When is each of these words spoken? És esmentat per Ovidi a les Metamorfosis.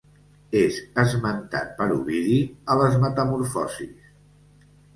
És 0.61 0.79
esmentat 1.03 1.75
per 1.83 1.87
Ovidi 1.97 2.39
a 2.73 2.79
les 2.81 2.99
Metamorfosis. 3.07 4.13